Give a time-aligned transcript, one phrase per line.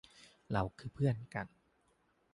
[0.51, 1.47] เราคือเพื่อนกัน